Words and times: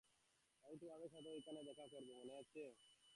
আমি 0.63 0.75
তোদের 0.81 1.09
সাথে 1.09 1.29
ঐখানে 1.29 1.61
দেখা 1.63 1.85
করব, 1.87 2.09
মনে 2.17 2.33
আছে? 2.33 2.63